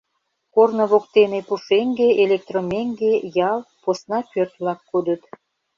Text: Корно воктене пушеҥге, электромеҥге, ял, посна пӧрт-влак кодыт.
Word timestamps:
Корно 0.53 0.83
воктене 0.91 1.39
пушеҥге, 1.47 2.09
электромеҥге, 2.23 3.13
ял, 3.51 3.59
посна 3.83 4.19
пӧрт-влак 4.31 4.79
кодыт. 4.89 5.21